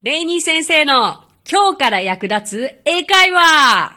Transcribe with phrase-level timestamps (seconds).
[0.00, 3.96] レイニー先生の今日から役立つ英会話。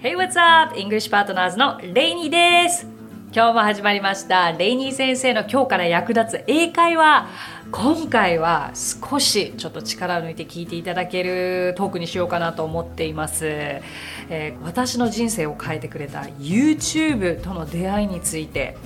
[0.00, 0.74] Hey, what's up?
[0.74, 2.86] English Partners のレイニーです。
[3.30, 4.52] 今日も始まりました。
[4.52, 7.28] レイニー先生の今日から役立つ英会話。
[7.70, 18.78] 今回は少しちょっと力を抜いて聞いていただけるトークにしようかなと思っています、えー、私の人生を変えてくれた YouTube との出会いについて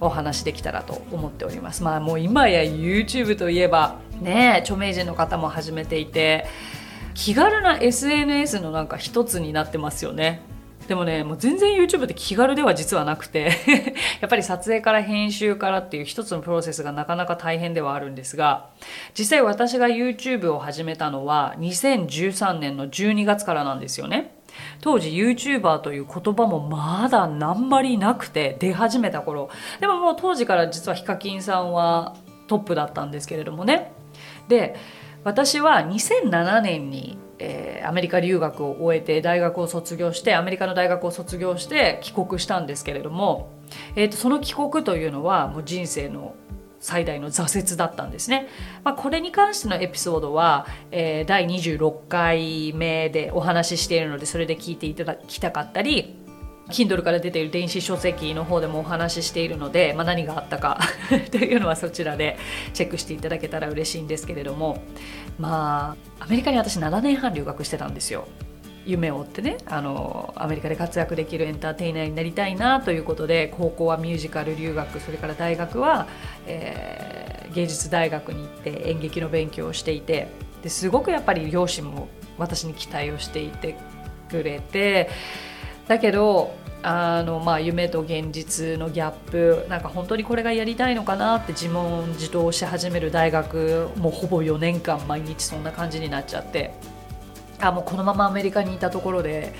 [0.00, 1.82] お話できたらと思っております。
[1.82, 6.46] まあもう今や YouTube といえばね著名人の方も始めていて
[7.14, 10.42] 気軽な SNS のなんか一つになってますよね。
[10.88, 13.52] でもねもう全然 YouTube って気軽では実はなくて
[14.20, 18.66] やっぱり撮影から編集からっていう一つのプロセスがなかなか大変ではあるんですが
[19.18, 24.34] 実際私が YouTube を始めたのは2013年の12月からなんですよね。
[24.80, 29.48] 当時 YouTuber という言葉もまだ何まりなくて出始めた頃。
[29.80, 32.14] でももう当時から実はヒカキンさんは
[32.46, 33.92] トップだったんですけれどもね。
[34.48, 34.76] で
[35.24, 43.50] 私は2007年にえー、アメリカ留学を終えて大学を卒業してアメリカの大学を卒業して帰国したんですけれども、
[43.96, 46.34] えーと、その帰国というのはもう人生の
[46.80, 48.46] 最大の挫折だったんですね。
[48.84, 56.23] まあ、これに関してのエピソードは、えー、第26回目でお話ししているのでそれで聞いていただきたかったり
[56.70, 60.80] Kindle から出ている電子書籍の方でもお話ししているので、まあ、何があったか
[61.30, 62.38] というのはそちらで
[62.72, 64.82] チェックしていただけたら嬉しいんですけれども
[65.38, 68.26] まあアメリカに私7年半留学してたんですよ。
[68.86, 76.06] 夢を追ってねあのアメリカで活躍できるエンターテイナーになりたいなということで高校はミュージカル留学それから大学は、
[76.46, 80.28] えー、芸術大学に行って演劇の勉強をしていて
[80.62, 83.76] ですごくやっぱり両親も私に期待をしていて
[84.28, 85.08] くれて。
[85.88, 86.54] だけど
[86.86, 96.74] あのまあ、夢と現実のギャップなんか本当にこれがやりたいのかなって自問自答し始める大学もうほぼ4年間毎日そんな感じになっちゃって
[97.58, 99.54] あもうこのままアメリカにいたところで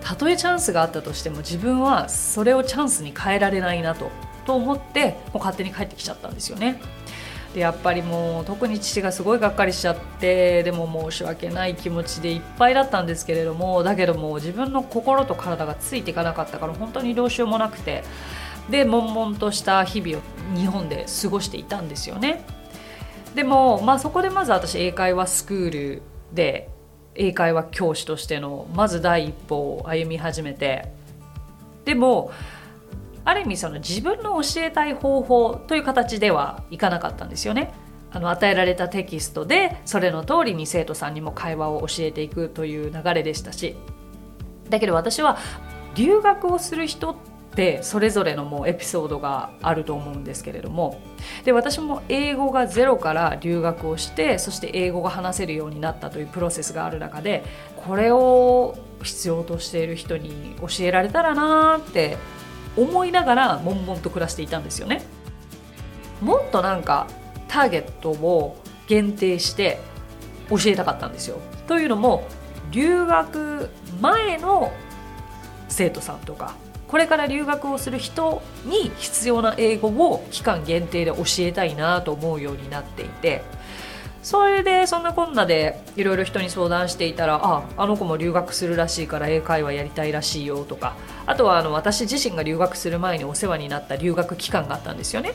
[0.00, 4.10] たとえチャンスがあったとしても自分はそれをチャンスに変えられないなと
[4.44, 6.80] と思ってもう勝手に帰ってきちゃったんですよね。
[7.56, 18.04] でやっぱりもう特に父がすごいがっかりしちゃってでも申し訳ない気持ちでいっぱいだったんですけれどもだけども自分の心と体がついていかなかったから本当にどうしようもなくて
[18.68, 20.20] で悶々とした日々を
[20.54, 22.44] 日本で過ごしていたんですよね。
[23.34, 26.02] でも、まあ、そこでまず私英会話スクール
[26.34, 26.68] で
[27.14, 30.90] 英会話教師としてのまず第一歩を歩み始めて
[31.86, 32.32] でも
[33.26, 37.74] ある意味その自分の教えたい方法という形ではいかなかったんですよね。
[38.12, 43.76] あの与えられたテキストでそれの通りに生徒さんにも会話を教えていくという流れでしたし
[44.70, 45.38] だけど私は
[45.96, 47.16] 留学をする人っ
[47.54, 51.00] てそれぞれのもうエピソードがあると思うんですけれども
[51.44, 57.44] で私も英語がゼロから留学をしてそして英語が話せるようになったというプロセスがある中で
[57.84, 62.16] これを必要としている人に教えられたらなーって
[62.76, 65.02] 思いながら悶々と暮らしていたんですよね。
[66.20, 67.06] もっとなんか
[67.48, 68.56] ターゲットを
[68.86, 69.78] 限定して
[70.48, 71.38] 教えたかったんですよ。
[71.66, 72.26] というのも
[72.70, 73.70] 留学
[74.00, 74.72] 前の
[75.68, 76.54] 生徒さんとか
[76.88, 83.42] これから留学をする人に必要な英語を期間限定で教えたいなと思うようになっていて
[84.26, 95.34] それでそんなこんなでいろいろ人に相談していたらああの子も留学するらしいから英会話やりたいらしいよとかあとはあの私自身が留学する前にお世話になった留学期間があったんですよね。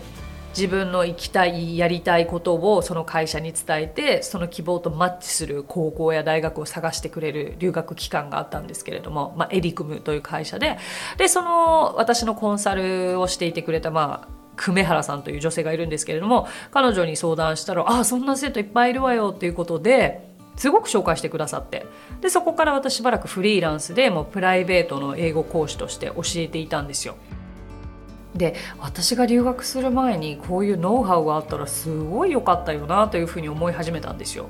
[0.49, 10.77] 自分の行きたいやりたいことをその会社に伝えてその希望とマッチする高校や大学を探してくれる留学期間があったんですけれども、まあ、エリクムという会社で
[11.17, 20.21] でその私のコンサルをしていてくれたまあ久米原さんという女性がいるんですけれども彼女に相談したら「ああそんな生徒いっぱいいるわよ」っていうことで
[20.55, 21.87] すごく紹介してくださって
[22.21, 27.15] でそこから私しばらくフリーランスでもうプライベートの英語講師として教えていたんですよ。
[28.35, 34.45] で私が留学する前にこういうノウハウがあったらすごい良かったよなというふうに思い始めたんですよ。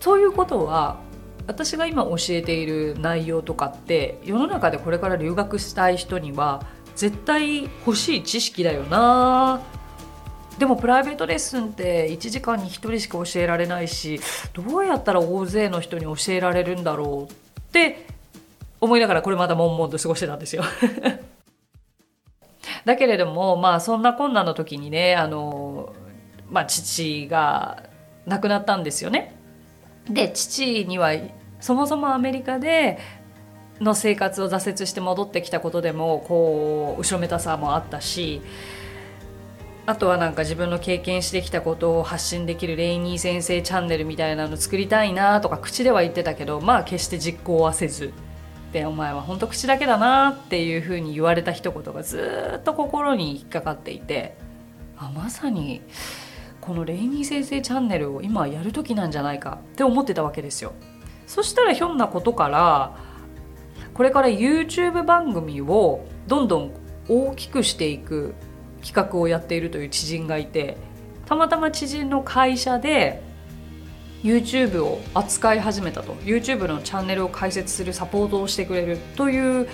[0.00, 0.98] ということは
[1.46, 6.62] 私が今教えている内容とかって世の中でこれから留学したい人には
[6.96, 9.60] 絶対欲しい知識だよな
[10.58, 14.20] でもプライベートレッスンって1時間に1人しか教えられないし
[14.52, 17.36] どうやったら大勢の人に教えられるんだろうっ
[17.72, 18.06] て
[18.80, 20.64] 思いながらこれまだ悶々と過ごしてたんですよ
[22.84, 25.94] だけれどもまあそんな困難の時にねあの、
[26.50, 27.84] まあ、父が
[28.26, 29.34] 亡くなったんですよね。
[30.08, 31.12] で父には
[31.60, 32.98] そもそもアメリカで
[33.80, 38.42] の生活を挫折して戻ってきたことでもこう後ろめたさもあったし
[39.86, 48.12] あとはなんか自分の経験してきたことを発信できるレイニー先生チャンネルみたいなの作りたいなとか口では言ってたけどまあ決して実行はせず
[48.72, 54.36] でお前は本当口だけだなっていうふうに言われた一言がずっと心に引っかかっていて
[54.96, 55.82] あまさに
[56.60, 60.72] このレイニー先生チャンネルを今やる時なんじゃないかって思ってたわけですよ。
[61.26, 63.09] そしたらひょんなことから
[64.00, 66.72] これから YouTube 番組をどんどん
[67.06, 68.32] 大きくしていく
[68.82, 70.78] 企画をやっているという知人がいて
[71.26, 73.22] たまたま知人の会社で
[74.22, 79.68] YouTube を扱い始めたと YouTube のチャンネルを開設するサポートをしてくれるという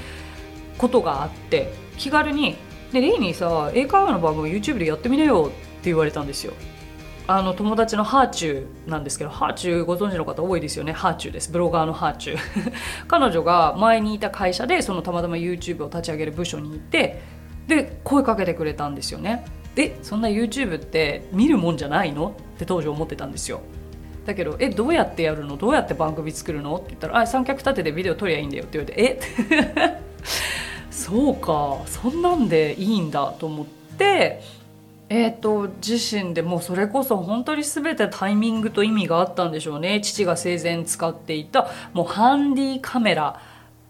[0.76, 2.56] ことがあって気軽に
[2.92, 6.52] 「でレイにさ英会話の番組 YouTube でやってみなよ」って言われたんですよ。
[7.28, 10.92] あの友達のハーチューなんですけどハーチューご存知の方多いですよね。
[10.92, 11.50] ハーチューです。
[11.50, 12.72] ブロガーのハーチュー。
[13.08, 17.20] 彼女が前にいた会社でそのたまたま YouTube を立ち上げる部署にいて
[17.66, 19.44] で声かけてくれたんですよね。
[19.76, 22.34] えそんな YouTube って見るもんじゃないの？
[22.54, 23.60] って当時思ってたんですよ。
[24.24, 25.56] だけど「えどうやってやるの？
[25.56, 29.18] どうやって番組作るの?」って言ったら「あ三脚立ててビデオ撮りゃいいんだよ」って言われて
[29.82, 30.00] 「え？
[30.92, 31.78] そうか。
[31.86, 33.66] そんなんでいいんだ」と思っ
[33.98, 34.40] て
[35.08, 40.00] えーと、自身でもうそれこそ本当に全てタイミングと意味があったんでしょうね。
[40.00, 43.40] 父が生前使っていたもうハンディカメラ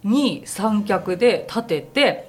[0.05, 2.29] に三脚で立てて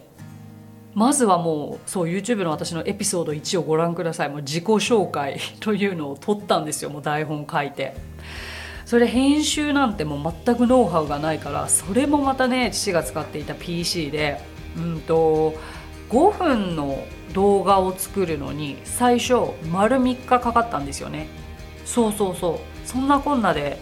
[0.93, 4.29] まずはもうそう YouTube の私のエピソード1をご覧ください。
[4.29, 6.89] もう自己紹介 というのを撮ったんですよ。
[6.89, 7.93] もう台本書いて。
[8.85, 14.39] それ編集なんてもう全くノウハウがないからそれもまたね父が使っていた PC で。
[14.77, 15.55] うんと
[16.09, 16.97] 5分の
[17.37, 21.27] 動画を作るのに最初丸3日かかったんですよね。
[21.85, 22.87] そうそうそう。
[22.87, 23.79] そんなこんなで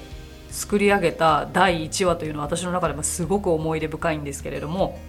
[0.50, 5.00] 作り上げた第1話というのは私の中でもすごく思い出深いんですけれども。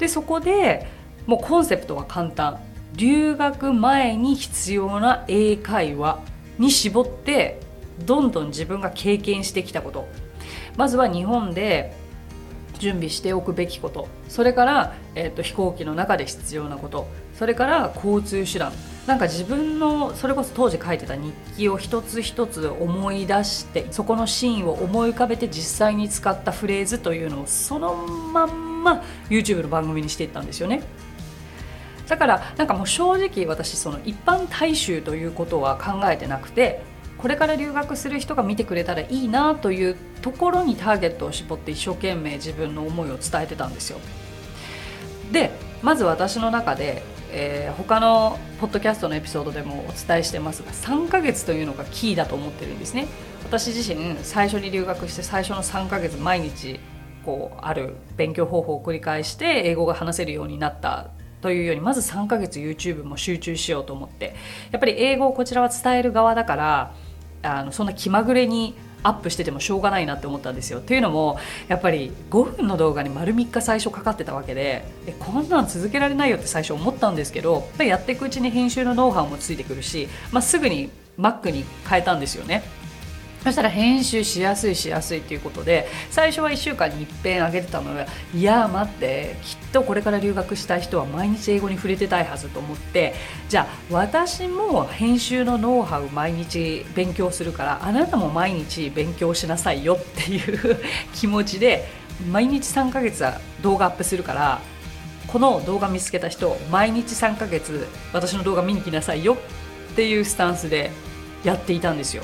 [0.00, 0.88] でそこで
[1.26, 2.58] もうコンセプトは簡単。
[2.94, 6.18] 留学前に必要な英会話
[6.58, 7.60] に絞って
[8.04, 10.08] どんどん自分が経験してきたこと。
[10.76, 11.94] まずは日本で
[12.80, 14.08] 準備しておくべきこと。
[14.28, 17.06] それから、えーと、飛行機の中で必要なこと。
[17.42, 18.72] それから交通手段
[19.04, 30.84] なんか自分のそれこそ当時書いてた日記を一つ一つ思い出してそこのシーンを思い浮かべて実際に使ったフレーズというのをそのまんま YouTube の番組にしていったんですよね。
[32.06, 36.84] だからなんかもう正直私その一般大衆ということは考えてなくて
[37.18, 43.98] これから留学する人が見てくれたらいいなというところにターゲットを絞って一生懸命自分の思いを伝えてたんですよ。
[45.32, 45.50] で
[45.82, 47.02] まず私の中で、
[47.32, 53.06] えー、他のポッドキャストのエピソードでもお伝えしてますが3ヶ月というのがキーだと思ってるんですね。
[53.44, 56.78] 私自身最初に留学して最初の3ヶ月毎日
[57.24, 64.34] こうある勉強方法を繰り返して英語が話せるようになったというよりまず3ヶ月 YouTube も集中しようと思って
[64.70, 66.94] やっぱり英語をこちらは伝える側だから
[67.42, 70.80] あのそんな気まぐれにアップしててもしょうがないなって思ったんですよ。
[70.80, 71.38] というのも
[71.68, 82.62] やっぱり5分の動画に丸3日最初かかってたわけでえこんなん続けられないよって最初思ったんですけどやっていくうちに編集のノウハウもついてくるし、まあ、すぐに Mac に変えたんですよね。
[83.42, 93.14] そしたら編集しやすいしやすいということで最初は1週間に一遍上げてたのがいや待ってきっとこれから留学したい人は毎日英語に触れてたいはずと思って
[93.48, 100.78] じゃあ私も編集のノウハウ毎日勉強するからあなたも毎日勉強しなさいよっていう
[101.12, 101.86] 気持ちで
[102.30, 104.60] 毎日3ヶ月は動画アップするから
[105.26, 110.90] この動画見つけた人毎日3ヶ月私の動画見に来なさいよっていうスタンスで
[111.42, 112.22] やっていたんですよ。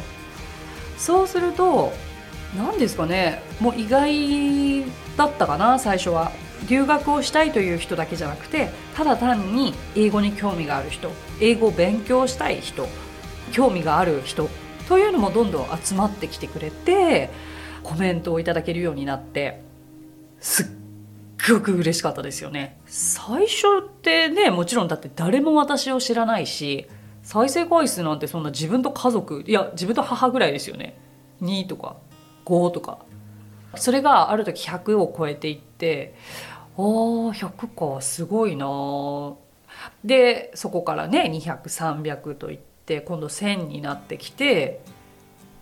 [0.99, 1.93] そうすると
[2.57, 4.85] 何ですかねもう意外
[5.17, 6.33] だったかな最初は。
[6.67, 12.89] 留学をしたいという人だけじゃなくてただ単に英語に興味がある人英語を勉強したい人
[13.53, 14.49] 興味がある人
[14.89, 17.31] というのもどんどん集まってきてくれて
[17.83, 19.63] コメントをいただけるようになって
[20.41, 20.67] すっ
[21.49, 22.79] ごく嬉しかったですよね。
[22.87, 26.87] 最初ってねもちろんだって誰も私を知らないし
[27.29, 30.99] 再生回数なんてそんな自分と家族いや自分と母ぐらいですよね。
[31.43, 31.99] 2とか
[32.47, 33.01] 5とか。
[33.77, 36.15] それがある時100を超えていって
[36.75, 39.35] あ100かすごいな
[40.03, 44.81] でそこからね200300といって今度1000になってきて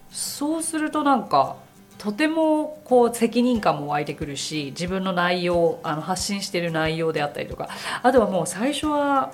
[0.08, 1.56] そうするとなんか
[1.98, 7.68] とてもこう責任感も湧いてくるし自分の内容あの発信してる内容であったりとか
[8.04, 9.32] あとはもう最初は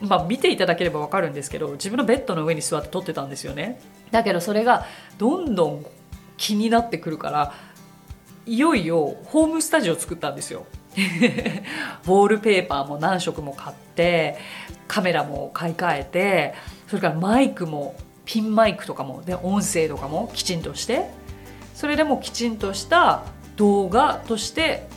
[0.00, 3.80] まあ、見ていただければ分かるんですけど自分のベッドの上に座って撮ってたんですよね
[4.10, 4.86] だけどそれが
[5.18, 5.86] どんどん
[6.36, 7.54] 気になってくるから
[8.46, 10.66] いよいよホームスタジオを作ったんですよ
[12.04, 14.38] ボールペーパーも何色も買って
[14.88, 16.54] カメラも買い替えて
[16.88, 21.10] それからマイクもピンマイクとかもで音声とかもきちんとして
[21.74, 23.22] それでもきちんとした
[23.56, 24.88] 動画として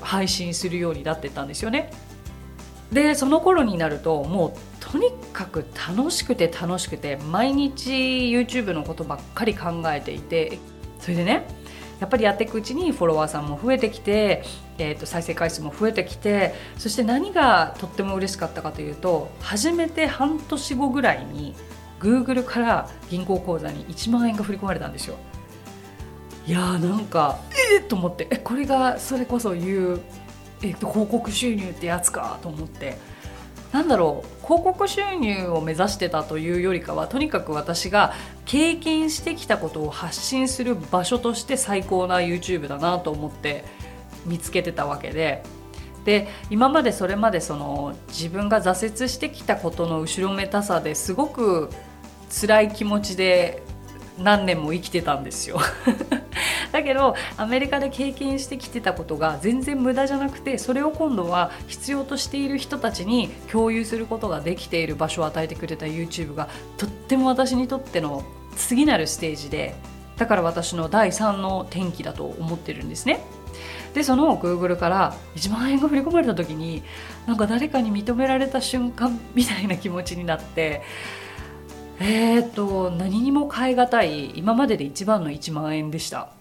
[0.00, 1.90] 配信するようになってったんですよね。
[2.92, 10.58] でその頃になるともうとにかく楽しくて楽しくて毎日 YouTube のことばっかり考えていて
[10.98, 11.46] それでね
[12.00, 14.44] やっぱりやっていくうちにフォロワーさんも増えてきて、
[14.78, 21.54] えー、と再生回数も増えてきてそして何がとっても嬉しかったかというと初めて半年後ぐらいに
[22.00, 25.16] Google から銀行口座に1万円が振り込まれたんですよ。
[26.46, 27.40] いやーなんか
[27.72, 30.00] えっ、ー、と思ってこれがそれこそ言う、
[30.62, 32.96] えー、と広告収入ってやつかと思って。
[33.72, 38.14] なんだろう広告収入を目指してたというよりかはとにかく私が
[38.46, 43.64] 経験してきたことを発信する場所として最高な YouTube だなと思って
[44.24, 45.42] 見つけてたわけで。
[46.04, 51.68] で今までそれまでその自分が挫折してきたことの後ろめたさですごく
[52.30, 53.62] 辛い気持ちで
[54.16, 55.60] 何年も生きてたんですよ。
[56.78, 68.24] だけどアメリカで経験してきてたことが全然無駄じゃなくてそれを今度は必要としている人たちに共有することができている場所を与えてくれた YouTube がとっても私にとっての
[68.56, 69.74] 次なるステージで
[70.16, 73.20] だから私の第3の転機だと思ってるんですね。
[73.94, 76.82] でその Google から1万円が振り込まれた時に
[77.26, 80.82] なんか誰かに認められた瞬間みたいな気持ちになって
[81.98, 86.37] えーと何にも代え難い今までで一番の1万円でした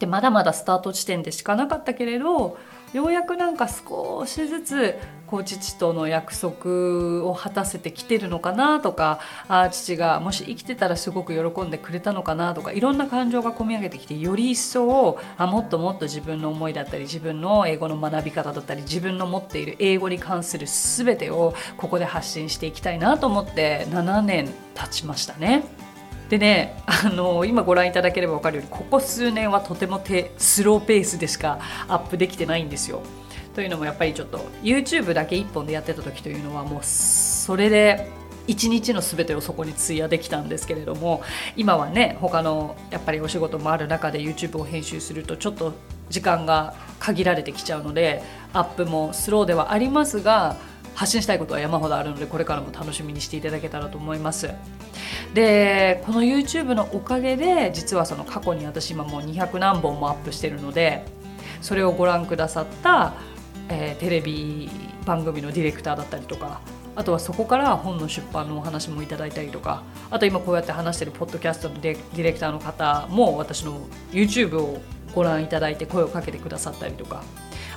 [0.00, 2.58] でまだまだスタート地点でしかなかったけれど
[2.94, 25.89] ようやくなんか少しずつこう父との約束を果たせてきてるのかなとかあ父がもし生きてたらすごく喜んでくれたのかなとかいろんな感情が込み上げてきてより一層あもっともっと自分の思いだったり自分の英語の学び方だったり自分の持っている英語に関する全てをここで発信していきたいなと思って7年経ちましたね。
[26.30, 30.00] でねあの今ご覧いただければ分かるようにここ数年はとても
[30.38, 31.58] スローペースでしか
[31.88, 33.02] アップできてないんですよ。
[33.52, 38.08] というのもやっぱりちょっと YouTube だけ1本でやってた時というのはもうそれで
[38.46, 41.22] 一日の全てをそこに費やできたんですけれども
[41.56, 45.72] 今はね他のやっぱりお仕事もある中で YouTube を編集するとちょっと
[46.10, 48.22] 時間が限られてきちゃうので
[48.52, 50.56] アップもスローではありますが
[50.94, 54.50] 発信したいことは山ほどあるのでこれからも楽しみにしていただけたらと思います。
[55.34, 61.04] でこの YouTube のおかげで実はその過去に私今もう200何本もアップしてるので
[61.60, 63.14] それをご覧くださった、
[63.68, 64.68] えー、テレビ
[65.04, 66.60] 番組のディレクターだったりとか
[66.96, 73.80] あとはそこから本の出版のお話もいただいたりとかあと今こうやって話してるポッドキャストのディレクターの方も私の
[74.10, 74.82] YouTube を
[75.14, 77.22] ご覧いただいて声をかけてくださったりとか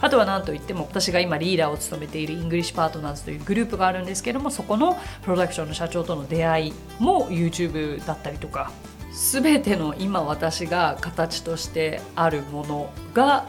[0.03, 8.73] あとは何といっても私が今リーダーを務めている English Partners というグループがあるんですけどもそこのプロダクションの社長との出会いも YouTube だったりとか
[9.13, 13.45] 全ての今私が形としてあるものが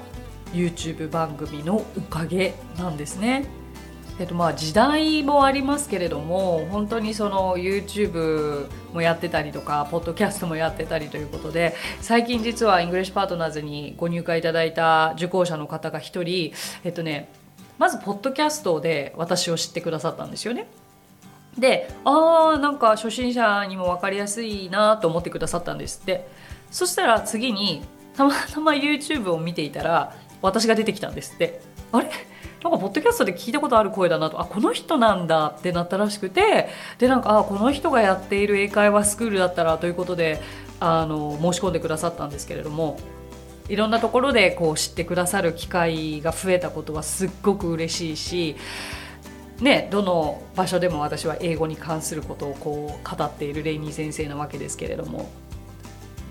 [0.53, 3.64] YouTube 番組のおかげなんですね。
[4.19, 16.55] えっと、まあ時代もありますけれども本当にその YouTube もやってたりとかポッドキャストもやってたりということで最近実はイングリッシュパートナーズにご入会いただいた受講者の方が1人
[16.85, 17.29] えっとね
[17.77, 20.69] まずポッドキャストで私を知ってくださったんですよね。
[21.59, 26.01] であーなんか初心者にも分かりやすいなと思ってくださったんです。
[26.03, 26.29] って
[26.71, 27.83] そしたら次に
[28.17, 31.35] たまたま YouTube を見ていたら私が出てきたんです。
[31.35, 32.11] ってあれ？
[32.65, 36.69] なんかポッドキャストで聞いたことある声だなとあこの人なんだってなったらしくて
[36.99, 40.41] でなんかあこの人がやっている英会話スクールだったらということで
[40.81, 42.99] あの申し込んでくださったんですけれども
[43.69, 48.57] いろんなところでこう知ってくださる機会が増えたことはすっごく嬉しいし。
[49.61, 55.31] ね、どの場所でも私は英語に関することをこう語っているレイニー先生なわけですけれども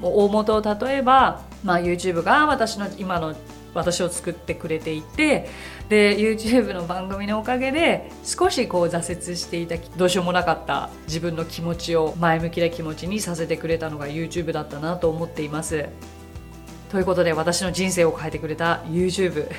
[0.01, 3.33] 大元を例えば、まあ、YouTube が私の今の
[3.73, 5.49] 私を作ってくれていて
[5.89, 15.87] で YouTube の番組のおかげで少しこう挫折していたどうしようもなかった自分の気持ちを前向きな気持ちにさせてくれたのが YouTube だったなと思っています。
[16.91, 19.49] ということで私の人生を変えてくれた YouTube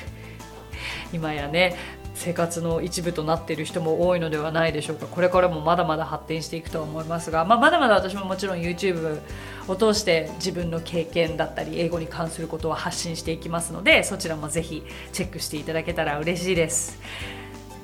[1.11, 1.75] 今やね
[2.15, 9.19] 生活の一部となっている人も多いのではないでしょうかこれからもまだまだ発展していくとは思いますが、まあ、まだまだ私ももちろん YouTube
[9.67, 16.97] を通して自分の経験だったり英語に関することを発信していきますのでそちらもぜひチェックしていただけたら嬉しいです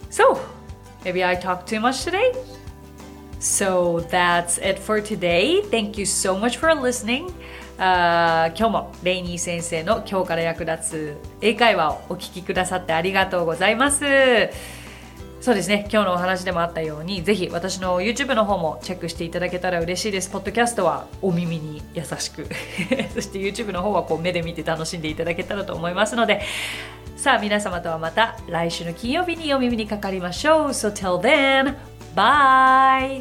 [0.09, 0.39] So,
[1.03, 2.33] maybe I talk too much today?
[3.39, 5.63] So that's it for today.
[5.63, 7.33] Thank you so much for listening.
[7.83, 14.05] あ今日もレイニー先生の今日から役立つ英会話をお聞きくださってありがとうございます。
[15.41, 20.29] そうですね今日のお話でもあったようにぜひ私の YouTube の方もチェックしていただけたら嬉しいです。
[20.29, 22.47] ポッドキャストはお耳に優しく。
[23.15, 26.41] そして YouTube の方はこう目で見て楽しんでいただけたらと思いますので。
[27.17, 30.69] さあ皆様とはまた来週の金曜日にお耳にかかりましょう。
[30.69, 31.75] So till then
[32.15, 33.20] bye!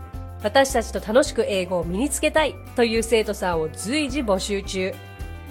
[0.43, 4.93] 私たちと楽しく英語を身につけたいという生徒さんを随時募集中。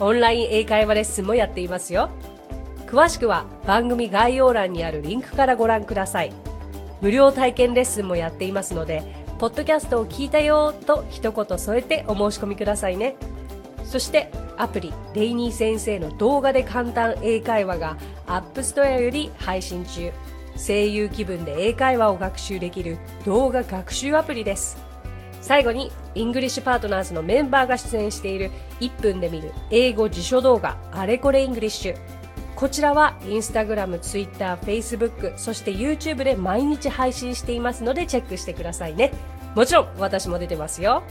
[0.00, 2.10] オンライン英会話レッスンもやっていますよ。
[2.86, 6.32] 詳しくは番組概要欄にあるリンクからご覧ください。
[7.00, 9.02] 無料体験レッスンもやっていますので、
[9.38, 13.14] ポッドキャストを聞いたよと一言添えてお申し込みくださいね。
[13.84, 20.10] そしてアプリレイニー先生の動画で簡単英会話がアップストアより配信中。
[20.64, 24.76] 声優気分で英会話を学習できる動画学習アプリです
[25.40, 28.50] 最後にイングリッシュパートナーズのメンバーが出演している
[28.80, 32.20] 1分で見る英語辞書動画あれこれイングリッシュ
[32.60, 39.12] こちらはインスタグラム、ツイッター、フェイスブック、そして YouTube で毎日配信していますのでチェックしてくださいね。
[39.54, 41.02] もちろん私も出てますよ。